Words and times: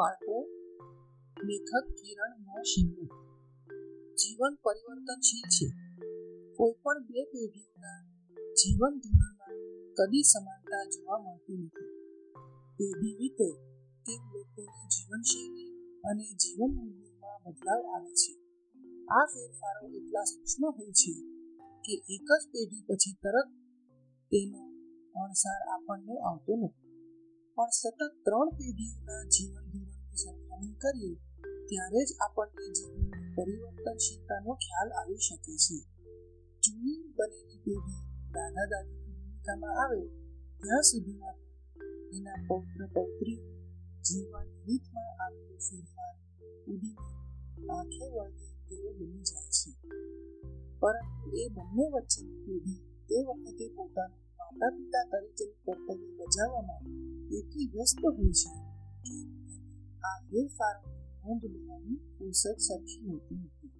બાળકો 0.00 0.36
લેખક 1.44 1.84
કિરણ 1.92 2.34
મ 2.40 2.48
જીવન 4.20 4.54
પરિવર્તનશીલ 4.54 5.46
છે. 5.56 5.68
કોઈ 6.56 6.72
પણ 6.82 7.02
બે 7.04 7.24
પેઢીઓના 7.24 8.00
જીવન 8.54 8.94
ધોરણમાં 8.98 9.56
કદી 9.94 10.22
સમાનતા 10.22 10.84
જોવા 10.84 11.18
મળતી 11.18 11.58
નથી. 11.62 11.90
પેઢી 12.76 13.16
રીતે 13.16 13.48
તે 14.06 14.12
લોકોની 14.32 14.86
જીવનશૈલી 14.88 15.72
અને 16.04 16.24
જીવન 16.32 16.70
મૂલ્યોમાં 16.76 17.38
બદલાવ 17.44 17.82
આવે 17.94 18.12
છે. 18.14 18.32
આ 19.06 19.24
ફેરફારો 19.26 19.88
એટલા 19.88 20.24
સૂક્ષ્મ 20.24 20.62
હોય 20.66 20.92
છે 20.92 21.12
કે 21.84 21.94
એક 22.14 22.28
જ 22.40 22.42
પેઢી 22.48 22.84
પછી 22.88 23.12
તરત 23.12 23.48
તેનો 24.32 24.62
અણસાર 25.24 25.60
આપણને 25.68 26.14
આવતો 26.20 26.52
નથી. 26.56 26.89
પણ 27.60 27.72
સતત 27.72 28.00
ત્રણ 28.24 28.50
પેઢીઓના 28.56 29.22
જીવન 29.24 29.64
ધોરણની 29.72 30.16
સરખામણી 30.16 30.74
કરીએ, 30.74 31.16
ત્યારે 31.68 32.00
જ 32.04 32.10
આપણને 32.20 32.66
જીવનની 32.72 33.32
પરિવર્તનશીલતાનો 33.34 34.52
ખ્યાલ 34.54 34.90
આવી 34.92 35.16
શકે 35.16 35.52
છે. 35.56 35.76
જૂની 36.62 37.02
બનેલી 37.16 37.60
પેઢી 37.64 38.00
દાદા 38.32 38.66
દાદીની 38.66 39.14
ભૂમિકામાં 39.14 39.74
આવે, 39.82 40.00
ત્યાં 40.60 40.82
સુધીમાં 40.82 41.38
એના 42.12 42.38
પૌત્ર 42.48 42.80
પૌત્રી 42.94 43.40
જીવવાની 44.04 44.62
રીતમાં 44.66 45.10
આવેલો 45.20 45.56
ફેરફાર 45.58 46.14
ઉડીને 46.66 47.08
આંખે 47.70 48.06
વળગે 48.14 48.48
તેઓ 48.68 48.90
બની 48.92 49.22
જાય 49.22 49.50
છે. 49.50 49.70
પરંતુ 50.80 51.26
એ 51.36 51.44
બંને 51.48 51.84
વચ્ચેની 51.92 52.40
પેઢી 52.46 52.80
તે 53.08 53.16
વખતે 53.26 53.64
પોતાનું 53.76 54.20
માતા 54.38 54.70
પિતા 54.76 55.04
તરીકેનું 55.10 55.60
કર્તવ્ય 55.64 56.12
બજાવવામાં 56.18 56.89
એટલી 57.36 57.66
વ્યસ્ત 57.66 57.98
હોય 58.02 58.32
છે 58.32 58.50
કે 59.04 59.16
આ 60.02 60.18
ફેરફારોની 60.30 61.00
નોંધ 61.24 61.44
લેવાની 61.44 61.98
ફુરસદ 62.18 62.58
સરખી 62.58 63.08
હોતી 63.08 63.34
નથી 63.34 63.72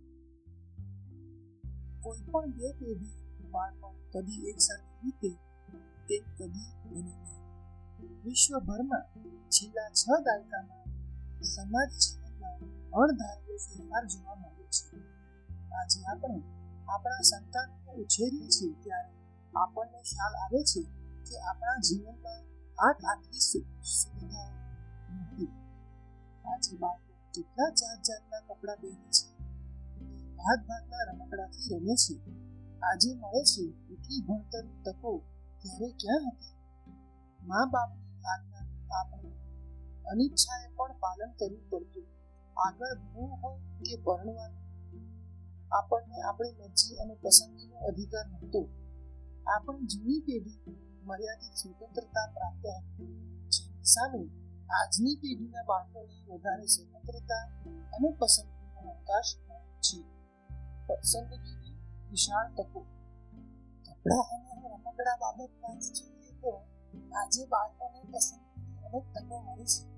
કોઈ 2.02 2.22
પણ 2.32 2.50
બે 2.50 2.68
પેઢી 2.72 3.16
બાળપણ 3.50 3.96
કદી 4.12 4.48
એકસાથે 4.50 4.90
વીતે 5.02 5.30
તેમ 6.08 6.24
કદી 6.38 6.70
બને 6.84 7.14
વિશ્વભરમાં 8.24 9.06
છેલ્લા 9.48 9.90
છ 9.90 10.04
દાયકામાં 10.24 10.88
સમાજ 11.42 11.90
જીવનમાં 12.02 12.58
અણધારેલો 12.92 13.56
ફેરફાર 13.56 14.04
જોવા 14.06 14.34
મળે 14.34 14.66
છે. 14.66 14.96
આજે 15.72 15.98
આપણે 16.04 16.40
આપણા 16.88 17.20
સંતાનને 17.20 17.92
ઉછેરીએ 17.92 18.48
છીએ 18.48 18.74
ત્યારે 18.82 19.12
આપણને 19.54 20.00
ખ્યાલ 20.02 20.34
આવે 20.34 20.60
છે 20.64 20.82
કે 21.26 21.36
આપણા 21.40 21.78
જીવનમાં 21.88 22.40
આટ 22.80 23.02
આટલી 23.04 23.42
સુવિધાઓ 23.90 24.50
નથી 25.16 25.48
આજે 26.44 26.76
બાળકો 26.80 27.12
કેટલા 27.34 27.70
જાત 27.74 27.98
જાતના 28.04 28.40
કપડાં 28.42 28.78
પહેરે 28.80 29.08
છે 29.10 29.26
ભાત 30.38 30.60
ભાતના 30.68 31.02
રમકડાથી 31.08 31.68
રમે 31.72 31.94
છે 31.98 32.14
આજે 32.82 33.10
મળે 33.14 33.42
છે 33.50 33.64
એટલી 33.92 34.22
ભણતરની 34.22 34.80
તકો 34.86 35.12
ત્યારે 35.60 35.88
ક્યાં 35.96 36.26
હતી 36.28 36.56
મા 37.40 37.64
બાપની 37.68 38.24
આજ્ઞા 38.26 38.66
આપણે 38.92 39.30
અનિચ્છાએ 40.04 40.66
પણ 40.70 41.00
પાલન 41.00 41.32
કરવું 41.38 41.64
પડતું 41.70 42.06
આગળ 42.56 42.94
ભણવું 43.02 43.38
હોય 43.40 43.60
કે 43.80 43.96
પરણવાનું 44.04 44.64
આપણને 45.72 46.16
આપણી 46.22 46.58
મરજી 46.60 46.96
અને 46.98 47.14
પસંદગીનો 47.18 47.76
અધિકાર 47.88 48.26
નહોતો 48.30 48.62
આપણી 49.46 49.90
જૂની 49.90 50.22
પેઢી 50.22 50.78
મર્યાદિત 51.04 51.54
સ્વતંત્રતા 51.56 52.26
પ્રાપ્ત 52.34 52.66
હતી 52.66 53.30
સામે, 53.82 54.28
આજની 54.82 55.16
પેઢીના 55.16 55.62
બાળકોને 55.62 56.32
વધારે 56.32 56.66
સ્વતંત્રતા 56.66 57.48
અને 57.66 58.10
પસંદગીનો 58.10 58.90
અવકાશ 58.90 59.34
છે. 59.80 60.02
પસંદગીની 60.86 61.74
વિશાળ 62.10 62.54
તકો. 62.54 62.80
કપડા 63.88 64.20
અને 64.20 64.68
રમકડા 64.68 65.16
બાબતમાં 65.16 65.78
જોઈએ 65.78 66.32
તો, 66.32 66.66
આજે 67.16 67.46
બાળકોને 67.46 68.02
પસંદગીની 68.12 68.76
અનેક 68.76 69.04
તકો 69.14 69.40
મળે 69.40 69.64
છે. 69.64 69.90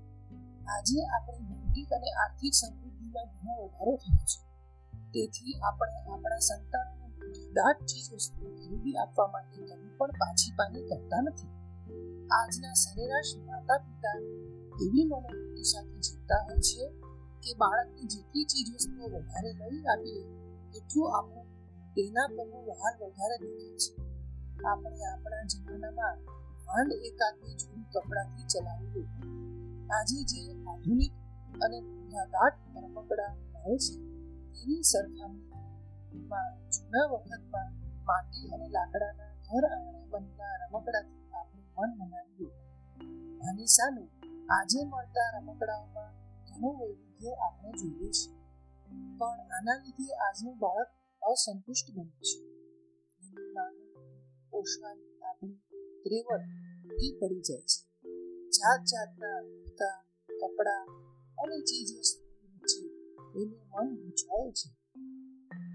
આજે 0.65 1.05
આપણી 1.05 1.39
ભૌતિક 1.39 1.93
અને 1.93 2.11
આર્થિક 2.11 2.53
સમૃદ્ધિમાં 2.53 3.25
ઘણો 3.25 3.65
વધારો 3.65 3.95
થયો 3.95 4.25
છે. 4.25 4.43
તેથી 5.11 5.59
આપણે 5.59 6.13
આપણા 6.13 6.39
સંતાનોને 6.39 6.92
દાટ 7.55 7.79
ચીજ 7.89 8.07
વસ્તુ 8.13 8.41
ખરીદી 8.57 8.95
આપવા 8.95 9.27
માટે 9.33 9.57
કદી 9.59 9.91
પણ 9.97 10.13
પાછી 10.21 10.53
પાની 10.57 10.83
કરતા 10.89 11.21
નથી. 11.21 11.51
આજના 12.31 12.75
સરેરાશ 12.81 13.33
માતા 13.47 13.79
પિતા 13.85 14.17
એવી 14.83 15.05
મનોવૃત્તિ 15.05 15.63
સાથે 15.63 15.97
જીવતા 16.05 16.41
હોય 16.45 16.61
છે 16.69 16.83
કે 17.43 17.51
બાળકને 17.61 18.03
જેટલી 18.13 18.45
ચીજ 18.51 18.67
વસ્તુઓ 18.75 19.05
વધારે 19.13 19.51
લઈ 19.59 19.83
આપીએ, 19.85 20.23
એટલું 20.77 21.07
આપણું 21.17 21.47
તેના 21.95 22.27
પરનો 22.35 22.59
વહાલ 22.67 22.95
વધારે 23.01 23.35
દેખાય 23.43 23.75
છે. 23.81 23.91
આપણે 24.63 25.05
આપણા 25.05 25.43
જમાનામાં 25.51 26.17
માંડ 26.67 26.91
એકાદની 27.09 27.55
જોડી 27.61 27.87
કપડાથી 27.93 28.47
ચલાવ્યું 28.51 29.09
આજે 29.91 30.19
જે 30.29 30.41
આધુનિક 30.65 31.13
અને 31.61 31.79
દાટ 32.33 32.55
રમકડા 32.75 33.31
મળે 33.53 33.77
છે, 33.77 33.95
તેની 34.53 34.83
સરખામણીમાં 36.13 36.53
જૂના 36.69 37.05
વખતમાં 37.11 37.69
માટી 38.07 38.45
અને 38.49 38.67
લાકડાના 38.69 39.29
ઘર 39.45 39.65
આંગણે 39.67 40.01
બનતા 40.13 40.53
રમકડાથી 40.59 41.23
આપણું 41.33 41.65
મન 41.77 41.91
મનાવ્યું 41.99 42.53
આની 43.43 43.69
સામે 43.69 44.03
આજે 44.49 44.79
મળતા 44.83 45.27
રમકડાઓમાં 45.33 46.11
ઘણું 46.47 46.75
વૈવિધ્ય 46.79 47.33
આપણે 47.39 47.71
જોઈએ 47.79 48.11
છે 48.11 48.29
પણ 49.17 49.49
આના 49.51 49.77
લીધે 49.77 50.19
આજનું 50.19 50.55
બાળક 50.57 50.91
અસંતુષ્ટ 51.21 51.87
બને 51.91 52.05
છે 52.21 52.37
પોષવાની 54.51 55.11
આપણી 55.23 55.57
ત્રેવડ 56.03 56.45
ઊંઘી 56.83 57.13
પડી 57.15 57.43
જાય 57.43 57.65
છે 57.71 57.81
જાત 58.55 58.81
જાતના 58.91 59.39
કપડા 60.29 60.83
અને 61.37 61.57
ચીજ 61.67 61.89
વસ્તુ 61.97 62.21
એનું 63.33 63.59
મન 63.71 63.87
મૂંઝાય 63.93 64.51
છે 64.55 64.69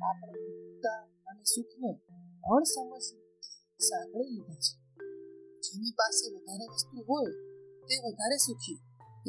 આપણે 0.03 0.33
દુઃખતા 0.33 1.07
અને 1.27 1.43
સુખને 1.43 2.01
અણસમજ 2.45 3.03
સાંકળી 3.79 4.31
લીધા 4.31 4.55
છે. 4.55 4.75
જેની 5.61 5.91
પાસે 5.91 6.35
વધારે 6.35 6.67
વસ્તુ 6.67 7.05
હોય 7.09 7.33
તે 7.81 8.09
વધારે 8.09 8.37
સુખી 8.37 8.79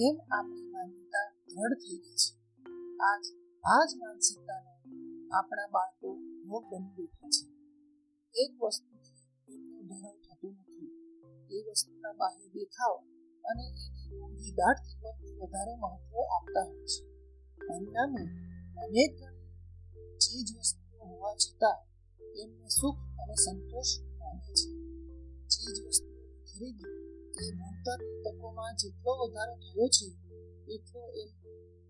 એમ 0.07 0.21
આપણી 0.31 0.61
માન્યતા 0.61 1.33
દ્રઢ 1.47 1.73
થઈ 1.73 1.97
ગઈ 1.97 2.15
છે. 2.15 2.35
આજ 2.97 3.23
આ 3.65 3.85
જ 3.85 3.97
માનસિકતાનો 3.97 4.71
આપણા 5.31 5.67
બાળકો 5.67 6.15
ભોગ 6.47 6.63
બની 6.63 6.93
બેઠા 6.97 7.29
છે. 7.29 7.45
એક 8.41 8.61
વસ્તુથી 8.61 9.55
એટલું 9.55 9.87
ધરણ 9.87 10.17
થતું 10.17 10.51
નથી. 10.51 10.89
એ 11.51 11.69
વસ્તુના 11.69 12.13
બાહ્ય 12.13 12.47
દેખાવ 12.47 12.95
અને 13.45 13.63
ઊંડી 14.21 14.51
દાટ 14.51 14.77
કિંમતને 14.77 15.37
વધારે 15.37 15.75
મહત્વ 15.75 16.19
આપતા 16.19 16.63
હોય 16.67 16.85
છે. 16.85 17.03
પરિણામે, 17.67 18.23
અનેક 18.85 19.38
ચીજ 20.21 20.49
વસ્તુઓ 20.57 21.03
હોવા 21.05 21.35
છતાં 21.35 21.79
તેમને 22.33 22.67
સુખ 22.69 23.01
અને 23.21 23.35
સંતોષ 23.35 23.89
માને 24.19 24.47
છે. 24.53 24.67
ચીજ 25.47 25.77
વસ્તુઓની 25.87 26.43
ખરીદી 26.47 26.95
તે 27.33 27.43
ભણતરની 27.57 28.21
તકોમાં 28.23 28.75
જેટલો 28.75 29.11
વધારો 29.19 29.55
થયો 29.55 29.87
છે, 29.87 30.07
એટલો 30.67 31.01
એ 31.21 31.23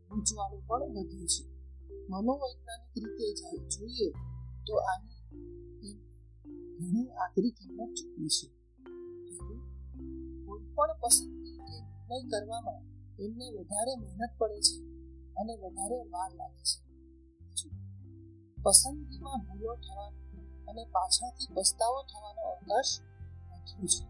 ગૂંચવાડો 0.09 0.57
પણ 0.67 0.91
વધ્યું 0.95 1.27
છે. 1.27 1.43
મનોવૈજ્ઞાનિક 2.09 2.95
રીતે 2.95 3.47
જોઈએ 3.69 4.07
તો 4.65 4.73
આની 4.91 5.21
ઘણી 6.77 7.09
આકરી 7.09 7.51
કિંમત 7.51 7.91
ચૂકવી 7.97 8.29
છે. 8.29 8.47
કોઈ 10.45 10.63
પણ 10.75 10.91
પસંદગી 11.01 11.57
કે 11.57 11.77
નિર્ણય 12.09 12.29
કરવામાં 12.29 12.81
એમને 13.19 13.45
વધારે 13.51 13.93
મહેનત 13.95 14.33
પડે 14.37 14.59
છે 14.61 14.75
અને 15.37 15.53
વધારે 15.57 15.97
વાર 16.03 16.31
લાગે 16.35 16.63
છે. 16.63 16.88
પસંદગીમાં 18.63 19.39
ભૂલો 19.39 19.75
થવાનો 19.75 20.19
અને 20.71 20.85
પાછળથી 20.85 21.53
પસ્તાવો 21.53 22.03
થવાનો 22.03 22.41
અવકાશ 22.41 22.99
વધ્યો 23.51 23.85
છે. 23.85 24.05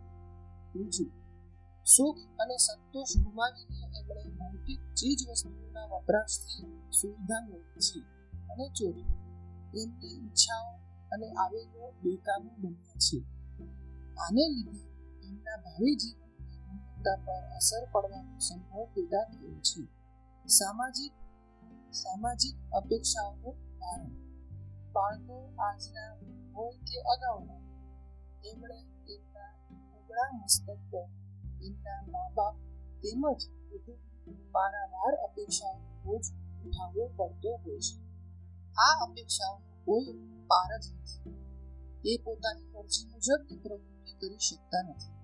ત્રીજું 0.71 1.11
સુખ 1.85 2.17
અને 2.39 2.57
સંતોષ 2.57 3.17
ગુમાવીને 3.23 3.99
એમણે 3.99 4.35
ભૌતિક 4.37 4.79
ચીજ 4.93 5.29
વસ્તુઓના 5.29 5.85
વપરાશથી 5.85 6.89
સુવિધા 6.91 7.47
મેળવી 7.47 7.79
છે. 7.79 7.99
અને 8.47 8.69
ચોથું, 8.69 9.07
એમની 9.77 10.25
ઈચ્છાઓ 10.25 10.73
અને 11.11 11.31
આવેગો 11.31 11.91
બેકાબુ 11.91 12.49
બન્યા 12.61 12.99
છે. 12.99 13.17
આને 14.13 14.47
લીધે 14.47 14.83
એમના 15.27 15.57
ભાવિ 15.57 15.95
જીવનની 15.95 16.57
ગુણવત્તા 16.57 17.15
પર 17.15 17.55
અસર 17.55 17.87
પડવાનો 17.91 18.39
સંભવ 18.39 18.85
પેદા 18.85 19.23
થયો 19.23 19.59
છે. 19.59 19.81
સામાજિક 20.47 21.13
સામાજિક 21.93 22.71
અપેક્ષાઓનું 22.71 23.68
બાળકો 24.93 25.53
આજના 25.59 26.17
હોય 26.55 26.77
કે 26.77 27.01
અગાઉના 27.01 27.59
એમણે 28.45 28.81
તેમના 28.83 29.57
ઉગડા 29.97 30.37
મસ્તક 30.37 30.77
પર 30.91 31.07
એમના 31.63 32.01
મા 32.11 32.29
બાપ 32.29 32.55
તેમજ 33.03 33.41
પારાવાર 34.51 35.15
અપેક્ષાઓનો 35.15 36.03
બોજ 36.03 36.21
ઉઠાવવો 36.67 37.07
પડતો 37.07 37.55
હોય 37.55 37.79
છે. 37.79 37.97
આ 38.73 39.05
અપેક્ષાઓનો 39.05 39.85
કોઈ 39.85 40.13
પાર 40.47 40.79
જ 40.79 40.93
નથી. 40.93 41.29
એ 42.05 42.17
પોતાની 42.17 42.63
મરજી 42.63 43.05
મુજબ 43.09 43.63
પ્રવૃત્તિ 43.63 44.13
કરી 44.13 44.37
શકતા 44.37 44.81
નથી. 44.89 45.19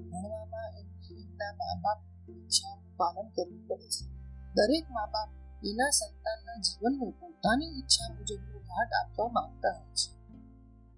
ભણવામાં 0.00 0.78
એમને 0.78 1.22
એમના 1.22 1.52
મા 1.52 1.74
બાપ 1.80 2.30
ઈચ્છાનું 2.30 2.96
પાલન 2.96 3.28
કરવું 3.28 3.68
પડે 3.68 3.88
છે. 3.88 4.06
દરેક 4.54 4.90
મા 4.90 5.06
બાપ 5.06 5.41
એના 5.64 5.90
સંતાનના 5.90 6.60
જીવનને 6.60 7.10
પોતાની 7.10 7.66
ઈચ્છા 7.66 8.14
મુજબનો 8.14 8.58
ઘાટ 8.58 8.90
આપવા 8.92 9.28
માંગતા 9.28 9.72
હોય 9.78 9.94
છે. 9.94 10.10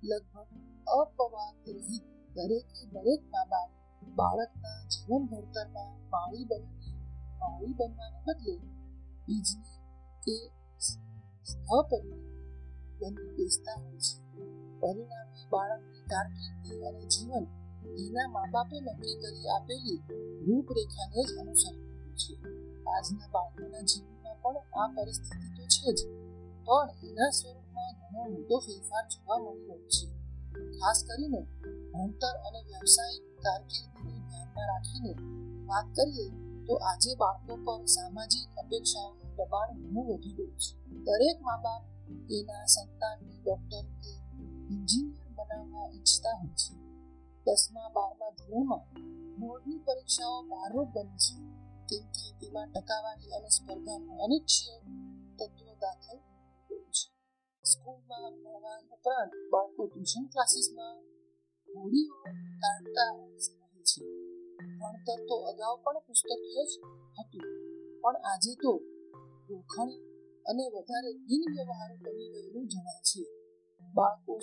લગભગ 0.02 0.46
અપવાદ 0.87 1.70
રહિત 1.70 2.02
દરેકે 2.34 2.87
દરેક 2.87 3.22
મા 3.25 3.44
બાપ 3.44 3.70
બાળકના 4.08 4.88
જીવન 4.88 5.26
ઘડતરમાં 5.26 6.11
માળી 6.11 6.44
બનીને 6.44 6.96
માળી 7.38 7.72
બનવાને 7.72 8.22
બદલે 8.26 8.56
બીજની 9.26 9.76
કે 10.25 10.52
સહપરિણી 10.78 12.25
બની 13.00 13.37
બેસતા 13.37 13.81
હોય 13.81 13.99
છે. 13.99 14.25
પરિણામે 14.81 15.50
બાળકની 15.50 16.00
કારકિર્દી 16.00 16.82
અને 16.82 17.06
જીવન 17.06 17.46
એના 17.99 18.28
મા 18.28 18.44
બાપે 18.50 18.81
નક્કી 18.81 19.14
કરી 19.14 19.49
આપેલી 19.49 20.02
રૂપરેખાને 20.44 21.25
જ 21.25 21.38
અનુસરતું 21.38 22.17
છે. 22.17 22.34
આજના 22.90 23.28
બાળકોના 23.32 23.81
જીવનમાં 23.81 24.13
પણ 24.44 24.56
આ 24.56 24.87
પરિસ્થિતિ 24.87 25.49
તો 25.56 25.64
છે 25.67 25.93
જ. 25.93 26.06
પણ 26.64 26.88
એના 27.06 27.31
સ્વરૂપમાં 27.31 27.93
ઘણો 27.93 28.23
મોટો 28.29 28.58
ફેરફાર 28.58 29.08
જોવા 29.08 29.38
મળી 29.38 29.67
રહ્યો 29.67 29.88
છે. 29.88 30.06
ખાસ 30.70 31.05
કરીને 31.08 31.41
ભણતર 31.93 32.37
અને 32.37 32.61
વ્યવસાયિક 32.62 33.41
કારકિર્દીને 33.41 34.19
ધ્યાનમાં 34.19 34.67
રાખીને 34.67 35.12
વાત 35.67 35.85
કરીએ 35.85 36.29
તો 36.67 36.75
આજે 36.75 37.14
બાળકો 37.14 37.56
પર 37.56 37.85
સામાજિક 37.85 38.56
અપેક્ષાઓનું 38.56 39.35
દબાણ 39.37 39.79
ઘણું 39.79 40.06
વધી 40.06 40.32
ગયું 40.32 40.58
છે. 40.58 40.88
દરેક 40.88 41.43
મા 41.43 41.56
બાપ 41.56 41.82
તેના 42.29 42.64
સંતાનને 42.64 43.37
ડોક્ટર 43.44 43.82
કે 43.82 44.11
એન્જિનિયર 44.75 45.29
બનાવવા 45.35 45.88
ઈચ્છતા 45.88 46.37
હોય 46.37 46.49
છે. 46.49 46.75
દસમા, 47.44 47.88
બારમા 47.88 48.31
ધોરણમાં 48.31 49.05
બોર્ડની 49.41 49.79
પરીક્ષાઓ 49.79 50.43
ભારરૂપ 50.43 50.88
બની 50.88 51.17
છે. 51.17 51.63
કે 51.88 51.98
તેમાં 52.38 52.69
ટકાવારી 52.70 53.32
અને 53.36 53.48
સ્પર્ધાનું 53.56 54.16
અનેક 54.25 54.44
તત્વો 55.38 55.72
દાખલ 55.82 56.19
સ્કૂલમાં 57.64 58.32
ભણવા 58.34 58.78
ઉપરાંત 58.94 59.32
બાળકો 59.52 59.82
ટ્યુશન 59.86 60.25
ક્લાસીસમાં 60.32 60.96
હોડીઓ 61.69 62.14
કાઢતા 62.62 63.10
રહે 63.16 63.26
છે. 63.88 64.02
ભણતર 64.78 65.20
તો 65.28 65.36
અગાઉ 65.50 65.75
પણ 65.84 65.98
પુસ્તકીય 66.06 66.62
જ 66.70 66.72
હતું, 67.19 67.46
પણ 68.02 68.16
આજે 68.31 68.52
તો 68.62 68.72
ગોખણી 69.48 70.02
અને 70.46 70.64
વધારે 70.75 71.10
બિનવ્યવહારુ 71.28 71.96
બની 72.04 72.31
ગયેલું 72.34 72.66
જણાય 72.69 73.02
છે. 73.08 73.22
બાળકો 73.94 74.34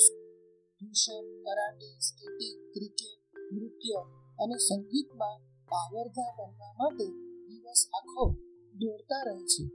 ટ્યુશન, 0.72 1.26
કરાટે, 1.46 1.90
સ્કેટિંગ, 2.08 2.58
ક્રિકેટ, 2.74 3.20
નૃત્ય 3.54 4.00
અને 4.40 4.56
સંગીતમાં 4.68 5.38
પાવરધા 5.70 6.32
બનવા 6.38 6.74
માટે 6.80 7.08
દિવસ 7.52 7.90
આખો 7.94 8.36
દોડતા 8.74 9.24
રહે 9.28 9.46
છે. 9.46 9.72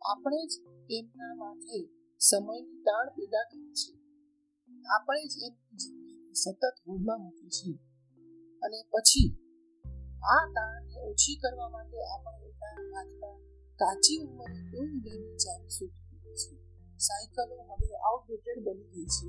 આપણે 0.00 0.46
જ 0.46 0.50
તેમના 0.66 1.34
માથે 1.34 1.88
સમયની 2.18 2.82
તાણ 2.82 3.08
પેદા 3.08 3.42
કરી 3.52 3.72
છે. 3.72 3.92
આપણે 4.96 5.24
જ 5.24 5.32
એમની 5.42 5.76
જિંદગીને 5.76 6.32
સતત 6.32 6.88
હોડમાં 6.88 7.18
મૂકી 7.18 7.48
છે. 7.48 7.78
અને 8.62 8.82
પછી 8.82 9.36
આ 10.22 10.48
તાણને 10.48 11.00
ઓછી 11.00 11.36
કરવા 11.36 11.68
માટે 11.68 12.04
આપણે 12.04 12.46
એના 12.46 12.96
હાથમાં 12.96 13.38
કાચી 13.76 14.18
ઉંમરે 14.18 14.70
ટુ 14.70 14.84
લેવી 14.84 15.38
સૂકી 15.68 16.34
છે. 16.34 16.56
સાયકલો 16.98 17.62
હવે 17.62 17.96
આઉટડેટેડ 17.96 18.64
બની 18.64 18.84
ગઈ 18.84 19.04
છે. 19.04 19.28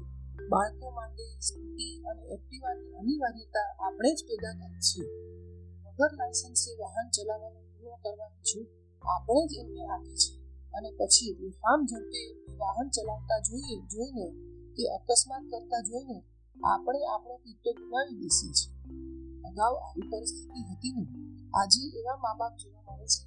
બાળકો 0.49 0.89
માટે 0.89 1.39
સ્કૂટી 1.39 2.03
અને 2.03 2.23
એક્ટિવાની 2.23 2.93
અનિવાર્યતા 2.93 3.75
આપણે 3.87 4.13
જ 4.13 4.23
પેદા 4.23 4.53
કરી 4.53 4.79
છે. 4.79 5.03
વગર 5.83 6.13
લાયસન્સે 6.13 6.75
વાહન 6.75 7.09
ચલાવવાનું 7.09 7.74
પૂર્ણ 7.85 8.03
કરવાની 8.03 8.43
છે. 8.43 8.61
આપણે 9.03 9.41
જ 9.47 9.51
એમને 9.61 9.83
આપી 9.85 10.17
છે 10.21 10.33
અને 10.73 10.89
પછી 10.99 11.33
બેફામ 11.33 11.79
ઝડપે 11.85 12.21
વાહન 12.57 12.87
ચલાવતા 12.89 13.39
જોઈએ, 13.39 13.75
જોઈને 13.91 14.27
કે 14.75 14.83
અકસ્માત 14.89 15.43
કરતા 15.51 15.81
જોઈને 15.81 16.17
આપણે 16.65 16.99
આપણો 17.05 17.35
પિત્તો 17.37 17.69
ગુમાવી 17.73 18.17
બેસીએ 18.21 18.51
છીએ 18.51 18.73
અગાઉ 19.47 19.75
આવી 19.77 20.07
પરિસ્થિતિ 20.11 20.61
હતી 20.69 20.93
નહીં 20.97 21.11
આજે 21.53 21.81
એવા 21.99 22.17
મા 22.17 22.35
બાપ 22.39 22.53
જોવા 22.57 22.83
મળે 22.87 23.07
છે 23.13 23.21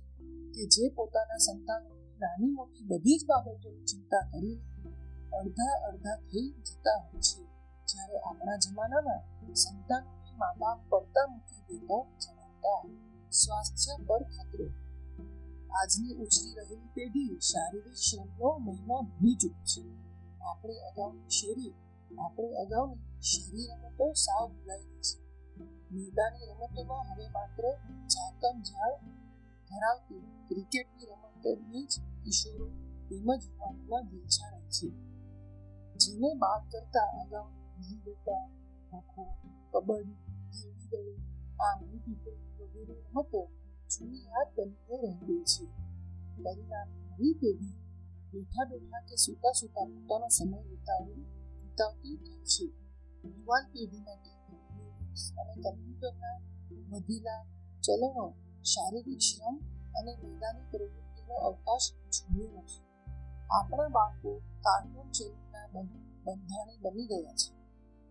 કે 0.54 0.62
જે 0.66 0.88
પોતાના 0.88 1.36
સંતાનોની 1.36 2.16
નાની 2.20 2.50
મોટી 2.50 2.84
બધી 2.84 3.18
જ 3.18 3.22
બાબતોની 3.26 3.84
ચિંતા 3.84 4.24
કરી 4.32 4.56
અડધા 5.32 5.74
અડધા 5.88 6.16
થઈ 6.16 6.48
જતા 6.66 6.98
હોય 7.04 7.20
છે. 7.20 7.40
જ્યારે 7.88 8.16
આપણા 8.18 8.56
જમાનામાં 8.56 9.54
સંતાનોને 9.54 10.30
મા 10.36 10.54
બાપ 10.58 10.78
પડતા 10.90 11.26
મૂકી 11.26 11.62
દેતા 11.68 12.02
જણાવતા 12.22 12.80
સ્વાસ્થ્ય 13.30 14.04
પર 14.06 14.22
ખતરો. 14.22 14.66
આજની 15.82 16.14
ઉછરી 16.14 16.54
રહેલી 16.54 16.88
પેઢી 16.94 17.38
શારીરિક 17.40 17.94
શ્રમનો 17.94 18.58
મહિમા 18.58 19.00
ભૂલી 19.00 19.34
ચૂકી 19.34 19.64
છે. 19.64 19.82
આપણે 20.40 20.74
અગાઉની 20.74 21.28
શેરી, 21.28 21.74
આપણે 22.18 22.48
અગાઉની 22.48 23.20
શેરી 23.20 23.66
રમતો 23.66 24.12
સાવ 24.12 24.52
ભૂલાઈ 24.52 24.82
ગઈ 24.82 25.00
છે. 25.00 25.18
મેદાની 25.90 26.46
રમતોમાં 26.50 27.14
હવે 27.14 27.28
માત્ર 27.28 27.62
ઝાકમ 28.06 28.62
ઝાડ 28.62 28.92
ધરાવતી 29.68 30.20
ક્રિકેટની 30.48 31.06
રમતોની 31.06 31.82
જ 31.82 32.00
કિશોરો 32.24 32.66
તેમજ 33.08 33.44
યુવાનોમાં 33.44 34.08
દિલચા 34.08 34.60
છે. 34.60 34.88
જેને 35.96 36.34
બાદ 36.34 36.70
કરતા 36.70 37.00
અગાઉ 37.00 37.48
ગીલી 37.50 37.96
દંડા 37.96 38.48
ખોખો 38.90 39.36
કબડ્ડી 39.70 40.12
ગેડી 40.50 40.88
દડો 40.88 41.37
વગેરે 41.58 42.94
રમતો 43.04 43.40
જૂની 43.90 44.24
યાદ 44.24 44.48
બનીને 44.56 44.96
રહી 45.18 45.42
છે 45.46 45.64
પરિણામે 46.36 46.96
નવી 47.10 47.34
પેઢી 47.34 47.76
બેઠા 48.30 48.66
બેઠા 48.66 49.02
કે 49.08 49.16
સૂતા 49.16 49.54
સૂતા 49.54 49.86
પોતાનો 49.88 50.28
સમય 50.30 50.60
વિતાવી 50.64 51.24
વિતાવતી 51.60 52.16
થાય 52.18 52.44
છે 52.46 52.64
યુવાન 53.24 53.64
પેઢી 53.72 54.02
માટે 54.02 54.30
અને 55.38 55.54
કમ્પ્યુટરના 55.56 56.36
વધેલા 56.90 57.42
ચલણો 57.84 58.26
શારીરિક 58.64 59.20
શ્રમ 59.20 59.56
અને 59.94 60.12
મેદાની 60.20 60.68
પ્રવૃત્તિનો 60.70 61.34
અવકાશ 61.48 61.88
છોડ્યો 62.14 62.50
નથી 62.56 62.86
આપણા 63.50 63.88
બાળકો 63.88 64.30
કાર્ટૂન 64.64 65.08
ચેનલના 65.12 65.66
બંધાણી 65.74 66.78
બની 66.84 67.06
ગયા 67.06 67.36
છે 67.36 67.50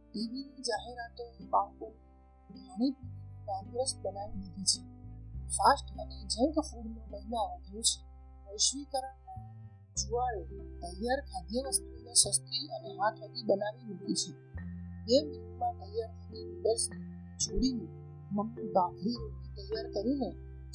ટીવીની 0.06 0.66
જાહેરાતો 0.66 1.24
બાળકો 1.52 1.88
ખાણીપીણીની 2.50 3.17
વાદગ્રસ્ત 3.48 3.98
બનાવી 4.06 4.40
દીધી 4.40 4.64
છે. 4.64 4.82
ફાસ્ટ 5.48 6.00
અને 6.00 6.16
જંક 6.28 6.60
ફૂડનો 6.60 7.02
મહિમા 7.12 7.46
વધ્યો 7.54 7.82
છે. 7.82 8.00
વૈશ્વિકરણના 8.46 9.38
જુવાળે 9.96 10.44
તૈયાર 10.82 11.20
ખાદ્ય 11.20 11.62
વસ્તુઓને 11.62 12.14
સસ્તી 12.14 12.68
અને 12.68 12.90
હાથ 12.90 13.24
વગી 13.24 13.44
બનાવી 13.44 13.84
મૂકી 13.84 14.14
છે. 14.14 14.32
બે 15.06 15.16
મિનિટમાં 15.24 15.74
તૈયાર 15.80 16.12
થતી 16.20 16.46
નૂડલ્સને 16.46 16.98
છોડીને 17.38 17.88
મમ્મી 18.32 18.72
ભાખરી 18.72 19.18
રોટી 19.22 19.54
તૈયાર 19.56 19.88
કરીને 19.92 20.30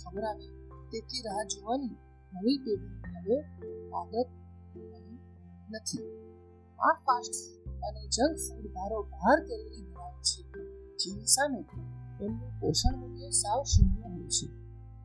ખવડાવે. 0.05 0.47
તેથી 0.91 1.23
રાહ 1.23 1.43
જોવાની 1.43 1.97
નવી 2.33 2.59
પેઢી 2.59 3.03
હવે 3.17 3.37
આદત 3.91 4.29
નથી. 5.71 6.05
આ 6.79 6.95
ફાસ્ટ 6.95 7.35
અને 7.83 8.09
જંક 8.09 8.37
ફૂડ 8.37 8.67
ભારો 8.67 9.03
બહાર 9.03 9.39
કેલરી 9.41 9.83
ધરાવે 9.83 10.23
છે. 10.23 10.43
જેની 10.97 11.27
સામે 11.27 11.63
એમનું 12.25 12.53
પોષણ 12.61 12.95
મૂલ્ય 13.01 13.31
સાવ 13.31 13.63
શૂન્ય 13.63 14.07
હોય 14.15 14.29
છે. 14.29 14.47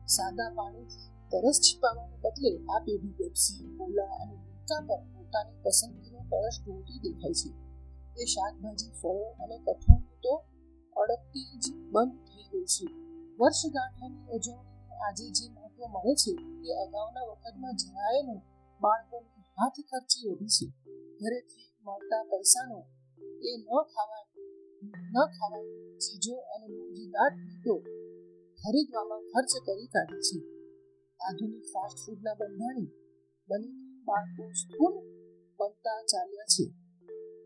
સાદા 0.06 0.50
પાણીથી 0.54 1.08
તરસ 1.30 1.58
છીપાવવાને 1.60 2.16
બદલે 2.16 2.50
આ 2.74 2.78
પેઢી 2.78 3.14
પેપ્સી, 3.18 3.64
કોલા 3.78 4.14
અને 4.22 4.36
ગુટકા 4.36 4.80
પર 4.88 5.00
પોતાની 5.12 5.58
પસંદગીનો 5.62 6.20
તરસ 6.30 6.56
ઢોળતી 6.62 6.98
દેખાય 6.98 7.36
છે. 7.40 7.50
તે 8.14 8.22
શાકભાજી, 8.24 8.92
ફળો 9.00 9.26
અને 9.42 9.56
કઠોળનું 9.58 10.16
તો 10.22 10.34
અડકતી 10.96 11.50
જ 11.58 11.64
બંધ 11.92 12.16
થઈ 12.26 12.46
ગઈ 12.50 12.66
છે. 12.74 12.86
વર્ષગાંઠની 13.40 14.26
ઉજવણીને 14.34 14.94
આજે 15.06 15.26
જે 15.30 15.44
મહત્વ 15.54 15.82
મળે 15.94 16.14
છે 16.14 16.32
તે 16.62 16.70
અગાઉના 16.84 17.26
વખતમાં 17.30 17.74
જરાય 17.76 18.22
નહીં 18.22 18.42
બાળકોની 18.80 19.44
હાથ 19.58 19.78
ખર્ચી 19.90 20.24
વધી 20.30 20.54
છે. 20.56 20.66
ઘરેથી 21.20 21.68
મળતા 21.82 22.22
પૈસાનો 22.22 22.78
એ 23.48 23.50
ન 23.58 23.64
ખાવાની 23.92 24.37
ન 24.82 25.16
ખાવાની 25.36 25.98
ચીજો 25.98 26.34
અને 26.34 26.66
મોંઘીદાર 26.76 27.32
ભેટો 27.36 27.74
ખરીદવામાં 28.58 29.20
ખર્ચ 29.20 29.52
કરી 29.66 29.86
કાઢે 29.86 30.20
છે. 30.20 30.38
આધુનિક 31.20 31.64
ફાસ્ટ 31.64 31.98
ફૂડના 32.06 32.34
બંધાણી 32.34 32.90
બનીને 33.48 34.04
બાળકો 34.04 34.42
સ્થૂળ 34.52 34.96
બનતા 35.58 36.00
ચાલ્યા 36.02 36.44
છે. 36.44 36.64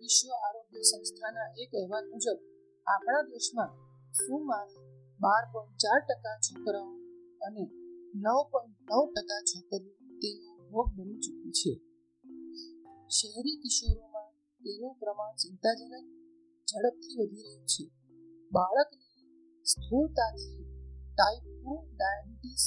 વિશ્વ 0.01 0.31
આરોગ્ય 0.31 0.81
સંસ્થાના 0.83 1.49
એક 1.59 1.71
અહેવાલ 1.75 2.07
મુજબ, 2.09 2.39
આપણા 2.87 3.23
દેશમાં 3.23 3.71
સુમારે 4.13 4.77
બાર 5.21 5.45
પોઈન્ટ 5.53 5.77
ચાર 5.77 6.01
ટકા 6.01 6.37
છોકરાઓ 6.37 6.91
અને 7.41 7.65
નવ 8.15 8.39
પોઈન્ટ 8.51 8.79
નવ 8.91 9.05
ટકા 9.13 9.43
છોકરીઓ 9.51 9.95
તેનો 10.23 10.51
ભોગ 10.71 10.89
બની 10.97 11.19
ચૂકી 11.19 11.51
છે. 11.51 11.73
શહેરી 13.11 13.57
કિશોરોમાં 13.57 14.31
તેનું 14.61 14.95
પ્રમાણ 15.01 15.35
ચિંતાજનક 15.35 16.22
ઝડપથી 16.73 17.17
વધી 17.19 17.43
રહ્યું 17.43 17.67
છે. 17.67 17.85
બાળકની 18.53 19.23
સ્થૂળતાથી 19.65 20.65
type 21.15 21.45
two 21.45 21.75
diabetes 21.97 22.65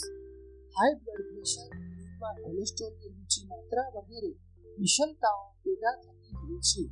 high 0.78 0.96
blood 0.96 1.28
pressure 1.30 1.70
દૂધમાં 1.70 2.36
કોલેસ્ટ્રોલની 2.44 3.10
ઊંચી 3.10 3.46
માત્રા 3.46 3.90
વગેરે 3.96 4.32
વિષમતાઓ 4.78 5.54
પેદા 5.64 5.96
થતી 5.96 6.36
હોય 6.36 6.60
છે. 6.60 6.84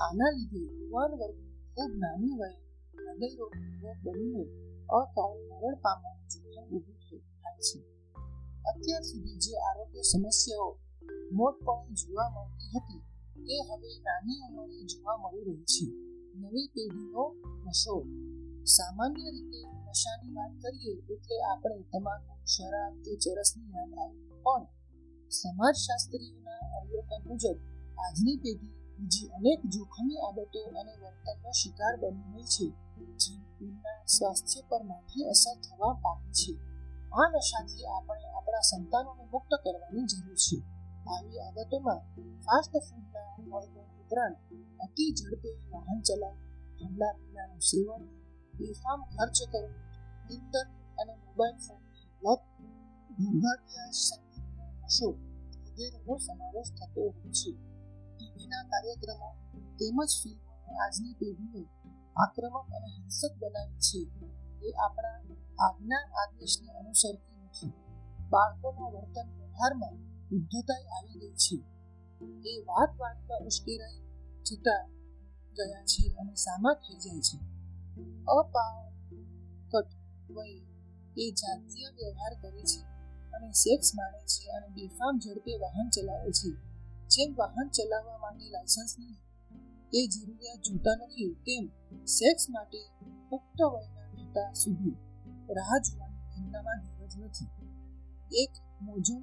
આના 0.00 0.30
લીધે 0.30 0.58
યુવાન 0.58 1.12
વર્ગની 1.12 1.54
ખૂબ 1.74 1.92
નાની 1.94 2.36
વયે 2.38 2.58
હૃદયરોગનો 2.94 3.94
બનીને 4.04 4.44
અકાળ 4.88 5.34
મરણ 5.48 5.74
પામવાનું 5.74 6.28
જોખમ 6.28 6.76
ઊભું 6.76 7.20
થાય 7.42 7.58
છે. 7.58 7.78
અત્યાર 8.70 9.02
સુધી 9.02 9.38
જે 9.38 9.52
આરોગ્ય 9.58 10.02
સમસ્યાઓ 10.02 10.78
મોટપણે 11.32 11.94
જોવા 11.94 12.28
મળતી 12.28 12.70
હતી, 12.74 13.02
તે 13.46 13.54
હવે 13.68 13.90
નાની 13.98 14.40
ઉંમરે 14.46 14.84
જોવા 14.84 15.16
મળી 15.16 15.44
રહી 15.44 15.64
છે. 15.64 16.13
નવી 16.34 16.66
પેઢીનો 16.66 17.34
નશો. 17.68 18.04
સામાન્ય 18.64 19.30
રીતે 19.30 19.68
નશાની 19.88 20.34
વાત 20.34 20.50
કરીએ 20.62 20.92
એટલે 20.92 21.42
આપણે 21.42 21.82
તમાકુ 21.82 22.46
શરાબ 22.46 22.92
કે 22.92 23.16
ચરસની 23.16 23.70
યાદ 23.70 23.94
આવે. 23.94 24.42
પણ 24.42 24.66
સમાજશાસ્ત્રીઓના 25.30 26.80
અવલોકન 26.80 27.28
મુજબ 27.28 27.56
આજની 27.98 28.36
પેઢી 28.36 28.74
બીજી 28.98 29.26
અનેક 29.26 29.66
જોખમી 29.66 30.16
આદતો 30.16 30.60
અને 30.80 30.92
વર્તનનો 30.92 31.50
શિકાર 31.50 31.96
બની 31.96 32.32
રહી 32.34 32.42
છે. 32.42 32.66
જે 33.16 33.44
સ્વાસ્થ્ય 34.06 34.60
પર 34.68 34.82
માઠી 34.82 35.24
અસર 35.24 35.60
થવા 35.60 35.92
પામી 35.92 36.32
છે. 36.32 36.52
આ 37.12 37.28
નશાથી 37.28 37.86
આપણે 37.86 38.24
આપણા 38.24 38.60
સંતાનોને 38.60 39.24
મુક્ત 39.24 39.54
કરવાની 39.54 40.04
જરૂર 40.04 40.34
છે. 40.34 40.58
આવી 41.06 41.40
આદતોમાં 41.40 41.98
ફાસ્ટ 42.40 42.76
ફૂડના 42.76 43.36
વર્ગો 43.50 43.93
ઉપરાંત 44.04 44.36
અતિ 44.80 45.04
ઝડપી 45.10 45.56
વાહન 45.70 46.00
ચલાવવું 46.00 46.44
ઠંડા 46.78 47.12
પીણાનું 47.12 47.60
સેવન, 47.60 48.02
બેફામ 48.54 49.00
ખર્ચ 49.04 49.38
કરવો, 49.52 49.70
ઇન્ટર 50.30 50.66
અને 50.98 51.14
મોબાઈલ 51.14 51.58
ફોનની 51.58 52.06
લત 52.22 52.42
ધંધાકીય 53.10 53.84
સંગીતનો 53.90 55.08
વગેરેનો 55.64 56.18
સમાવેશ 56.18 56.72
થતો 56.72 57.00
હોય 57.00 57.32
છે. 57.32 57.52
ટીવીના 58.16 58.62
કાર્યક્રમો 58.62 59.28
તેમજ 59.78 60.10
ફિલ્મો 60.22 60.52
આજની 60.84 61.14
પેઢીને 61.14 61.62
આક્રમક 62.16 62.66
અને 62.76 62.86
હિંસક 62.86 63.32
બનાવે 63.42 63.76
છે. 63.78 64.00
એ 64.66 64.70
આપણા 64.70 65.18
આજ્ઞા 65.58 65.96
આદેશને 65.96 66.72
અનુસરતી 66.72 67.36
નથી. 67.44 67.72
બાળકોના 68.30 68.88
વર્તન 68.88 69.28
વ્યવહારમાં 69.38 69.96
શુદ્ધતા 70.28 70.80
આવી 70.96 71.18
ગઈ 71.20 71.34
છે. 71.34 71.73
એ 72.24 72.60
વાત 72.60 73.00
વાતમાં 73.00 73.46
ઉશ્કેરાઈ 73.46 73.98
જતા 74.42 74.88
ગયા 75.56 75.84
છે 75.84 76.12
અને 76.12 76.34
સામા 76.34 76.74
થઈ 76.74 76.98
જાય 76.98 77.20
છે. 77.20 77.38
અપાકટ 78.24 79.86
વયે 80.30 80.62
એ 81.16 81.30
જાતીય 81.30 81.88
વ્યવહાર 81.88 82.34
કરે 82.42 82.62
છે 82.62 82.80
અને 83.30 83.52
સેક્સ 83.52 83.94
માણે 83.94 84.18
છે 84.18 84.50
અને 84.50 84.68
બેફામ 84.68 85.18
ઝડપે 85.18 85.58
વાહન 85.58 85.90
ચલાવે 85.90 86.32
છે. 86.32 86.50
જેમ 87.08 87.34
વાહન 87.36 87.68
ચલાવવા 87.68 88.18
માટે 88.18 88.50
લાયસન્સની 88.50 89.14
તે 89.92 90.06
જરૂરિયાત 90.06 90.58
જોતા 90.58 91.04
નથી, 91.04 91.34
તેમ 91.34 91.66
સેક્સ 92.04 92.46
માટે 92.50 92.78
પુખ્ત 93.30 93.62
વયના 93.62 94.12
નેતા 94.12 94.52
સુધી 94.52 94.96
રાહ 95.50 95.78
જોવાની 95.78 96.42
એમનામાં 96.42 96.78
ધીરજ 96.78 97.16
નથી. 97.18 97.46
એક 98.32 98.50
મોજું 98.82 99.22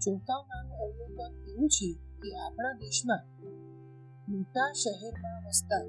ચોંકાવનારું 0.00 0.76
અવલોકન 0.76 1.32
એવું 1.50 1.68
છે 1.68 1.88
કે 2.22 2.28
આપણા 2.36 2.72
દેશમાં 2.72 3.22
મોટા 4.28 4.72
શહેરમાં 4.72 5.38
વસતા 5.46 5.84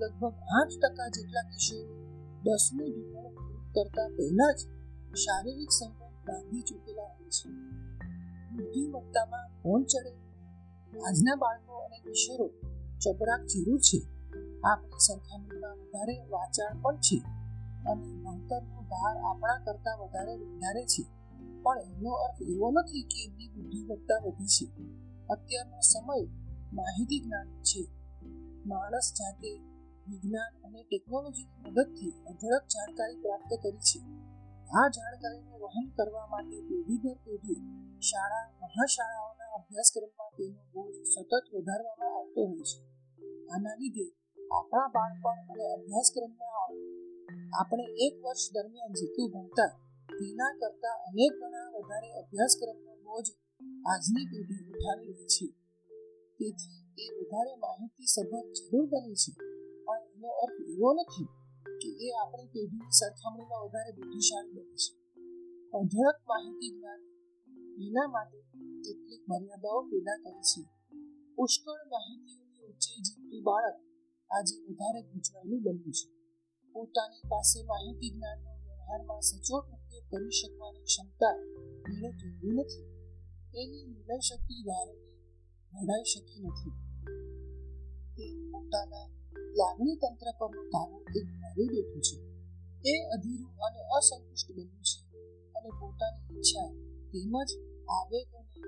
લગભગ 0.00 0.34
આઠ 0.58 0.74
ટકા 0.82 1.08
જેટલા 1.08 1.42
કિશોરો 1.42 1.94
દસમું 2.42 2.90
ધોરણ 3.12 3.34
કરતા 3.72 4.08
પહેલા 4.08 4.52
જ 4.52 4.60
શારીરિક 5.16 5.70
સંબંધ 5.70 6.14
બાંધી 6.26 6.62
ચૂકેલા 6.62 7.02
હોય 7.02 7.30
છે. 7.30 7.48
બુદ્ધિમત્તામાં 8.56 9.46
ફોન 9.62 9.82
ચડે, 9.84 10.12
આજના 11.08 11.34
બાળકો 11.34 11.72
અને 11.76 11.98
કિશોરો 11.98 12.46
ચબરાક 12.98 13.42
જરૂર 13.46 13.80
છે. 13.80 14.00
આપણી 14.64 14.98
સરખામણીમાં 14.98 15.76
વધારે 15.78 16.14
વાચાળ 16.28 16.74
પણ 16.82 16.96
છે 16.96 17.18
અને 17.90 18.06
ભણતરનો 18.22 18.80
ભાર 18.82 19.16
આપણા 19.16 19.58
કરતા 19.64 19.94
વધારે 19.94 20.34
વધારે 20.36 20.84
છે. 20.86 21.02
પણ 21.64 21.80
એનો 21.96 22.10
અર્થ 22.10 22.40
એવો 22.42 22.70
નથી 22.70 23.02
કે 23.02 23.18
એમની 23.26 23.48
બુદ્ધિમત્તા 23.48 24.20
વધી 24.24 24.46
છે 24.46 24.66
અત્યારનો 25.28 25.80
સમય 25.80 26.18
માહિતી 26.72 27.20
જ્ઞાન 27.20 27.48
છે. 27.62 27.82
માણસ 28.66 29.12
જાતે 29.12 29.50
વિજ્ઞાન 30.08 30.52
અને 30.64 30.80
ટેકનોલોજીની 30.82 31.62
મદદથી 31.66 32.12
અઢળક 32.26 32.64
જાણકારી 32.74 33.20
પ્રાપ્ત 33.20 33.50
કરી 33.62 33.84
છે. 33.88 34.00
આ 34.74 34.88
જાણકારીને 34.88 35.56
વહન 35.58 35.86
કરવા 35.96 36.26
માટે 36.26 36.56
પેઢી 36.60 36.98
દર 36.98 37.14
પેઢી 37.14 37.60
શાળા, 38.00 38.46
મહાશાળાઓના 38.62 39.50
અભ્યાસક્રમમાં 39.54 40.30
તેનો 40.36 40.62
બોજ 40.74 40.94
સતત 40.94 41.54
વધારવામાં 41.54 42.12
આવતો 42.18 42.40
હોય 42.46 42.64
છે. 42.70 42.78
આના 43.46 43.74
લીધે 43.80 44.06
આપણા 44.52 44.88
બાળપણ 44.88 45.52
અને 45.52 45.64
અભ્યાસક્રમમાં 45.72 46.72
આપણે 47.60 47.84
એક 48.06 48.14
વર્ષ 48.24 48.46
દરમિયાન 48.54 48.92
જેટલું 48.92 49.30
ભણતા 49.30 49.70
તેના 50.18 50.52
કરતા 50.60 50.94
અનેક 51.08 51.32
ગણા 51.32 51.70
વધારે 51.70 52.12
અભ્યાસક્રમનો 52.12 52.94
બોજ 52.94 53.26
આજની 53.86 54.24
પેઢી 54.24 54.70
ઉઠાવી 54.70 55.12
રહી 55.12 55.26
છે. 55.26 55.46
તેથી 56.38 56.80
તે 56.96 57.04
વધારે 57.18 57.56
માહિતી 57.56 58.06
સભર 58.06 58.52
જરૂર 58.52 58.86
બને 58.86 59.14
છે. 59.14 59.32
પણ 59.84 60.02
એનો 60.16 60.28
અર્થ 60.28 60.70
એવો 60.70 60.92
નથી 60.92 61.24
કે 61.80 61.88
એ 62.06 62.10
આપણી 62.10 62.46
પેઢીની 62.46 62.90
સરખામણીમાં 62.90 63.64
વધારે 63.64 63.92
બુદ્ધિશાળી 63.92 64.52
બને 64.52 64.76
છે. 64.76 64.92
અઢળક 65.70 66.18
માહિતી 66.28 66.70
જ્ઞાન 66.78 67.00
એના 67.82 68.06
માટે 68.06 68.38
કેટલીક 68.84 69.22
મર્યાદાઓ 69.28 69.82
પેદા 69.82 70.16
કરે 70.16 70.42
છે. 70.42 70.62
પુષ્કળ 71.36 71.88
માહિતીઓની 71.88 72.66
ઊંચી 72.66 73.02
જીતતું 73.02 73.42
બાળક 73.42 73.76
આજે 74.30 74.54
વધારે 74.64 75.02
ગૂંચવાયેલું 75.02 75.62
બન્યું 75.62 75.92
છે. 75.92 76.06
પોતાની 76.72 77.28
પાસે 77.28 77.62
માહિતી 77.64 78.10
જ્ઞાનનો 78.10 78.50
વ્યવહારમાં 78.64 79.20
સચોટ 79.20 79.64
ઉપયોગ 79.94 80.10
કરી 80.10 80.38
શકવાની 80.38 80.84
ક્ષમતા 80.84 81.36
મેળવી 81.92 82.52
નથી 82.56 82.86
એની 83.54 83.84
નિર્ણય 83.86 84.16
શક્તિ 84.20 84.54
ધારણી 84.66 85.12
ઘડાઈ 85.72 86.10
શકી 86.12 86.40
નથી 86.44 86.74
તે 88.16 88.24
પોતાના 88.50 89.06
લાગણી 89.58 89.96
તંત્ર 89.96 90.28
પરનો 90.38 90.62
તાવો 90.72 90.96
તે 91.04 91.18
ગુમાવી 91.26 91.68
બેઠું 91.72 92.02
છે 92.06 92.16
તે 92.84 92.92
અધીરું 93.14 93.54
અને 93.64 93.80
અસંતુષ્ટ 93.96 94.48
બન્યું 94.48 94.84
છે 94.84 95.00
અને 95.54 95.70
પોતાની 95.78 96.26
ઈચ્છા 96.30 96.70
તેમજ 97.10 97.50
આવેગોને 97.90 98.62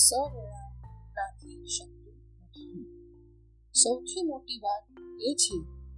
સવળા 0.00 0.70
નાખી 1.16 1.58
શકતું 1.68 2.18
નથી 2.42 2.86
સૌથી 3.74 4.24
મોટી 4.24 4.60
વાત 4.64 4.84
એ 5.22 5.30
છે 5.42 5.56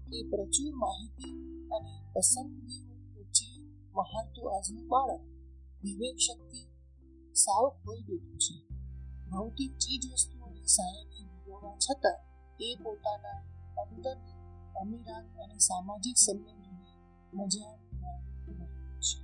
કે 0.08 0.18
પ્રચુર 0.30 0.72
માહિતી 0.74 1.34
અને 1.70 1.92
પસંદગીઓ 2.12 2.87
વહાતું 3.98 4.46
આજનું 4.54 4.86
બાળક 4.88 5.22
વિવેક 5.82 6.16
શક્તિ, 6.16 6.62
સાવ 7.34 7.64
ખોઈ 7.68 8.02
ગયું 8.02 8.38
છે. 8.38 8.56
ભૌતિક 9.30 9.72
ચીજ 9.78 10.04
વસ્તુઓની 10.12 10.66
સાયની 10.66 11.24
ભોગવવા 11.24 11.76
છતાં 11.76 12.18
તે 12.58 12.68
પોતાના 12.74 13.40
અંતર 13.82 14.16
અમીરાત 14.80 15.26
અને 15.42 15.56
સામાજિક 15.58 16.16
સંબંધોની 16.16 16.96
મજા 17.34 17.74
છે. 19.06 19.18